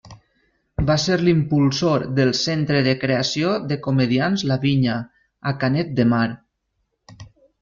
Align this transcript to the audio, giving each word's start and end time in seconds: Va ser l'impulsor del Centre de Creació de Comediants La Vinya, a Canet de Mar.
Va 0.85 0.93
ser 1.01 1.17
l'impulsor 1.25 2.05
del 2.19 2.33
Centre 2.39 2.79
de 2.87 2.95
Creació 3.03 3.51
de 3.73 3.77
Comediants 3.89 4.45
La 4.53 4.59
Vinya, 4.65 4.97
a 5.53 5.55
Canet 5.65 5.93
de 6.03 6.09
Mar. 6.17 6.25